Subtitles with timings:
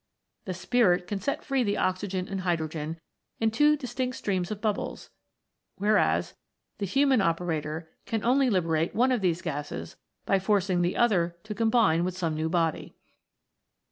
[0.45, 2.99] The Spirit can set free the oxygen and hydrogen
[3.39, 5.11] in two distinct streams of bubbles;
[5.75, 6.33] whereas,
[6.79, 11.53] the human operator can only liberate one of these gases by forcing the other to
[11.53, 12.95] combine with some new body.